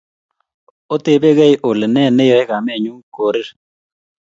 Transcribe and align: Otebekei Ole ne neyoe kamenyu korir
Otebekei 0.93 1.53
Ole 1.69 1.87
ne 1.93 2.03
neyoe 2.17 2.43
kamenyu 2.49 2.93
korir 3.15 3.47